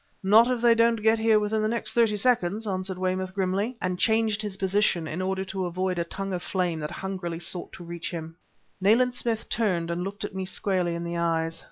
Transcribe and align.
"Not 0.23 0.49
if 0.49 0.61
they 0.61 0.73
don't 0.73 1.03
get 1.03 1.19
here 1.19 1.39
within 1.39 1.61
the 1.61 1.67
next 1.67 1.93
thirty 1.93 2.15
seconds!" 2.17 2.65
answered 2.65 2.97
Weymouth 2.97 3.35
grimly 3.35 3.77
and 3.79 3.99
changed 3.99 4.41
his 4.41 4.57
position, 4.57 5.07
in 5.07 5.21
order 5.21 5.45
to 5.45 5.65
avoid 5.67 5.99
a 5.99 6.03
tongue 6.03 6.33
of 6.33 6.41
flame 6.41 6.79
that 6.79 6.89
hungrily 6.89 7.37
sought 7.37 7.71
to 7.73 7.83
reach 7.83 8.09
him. 8.09 8.35
Nayland 8.81 9.13
Smith 9.13 9.47
turned 9.47 9.91
and 9.91 10.03
looked 10.03 10.33
me 10.33 10.43
squarely 10.43 10.95
in 10.95 11.03
the 11.03 11.17
eyes. 11.17 11.59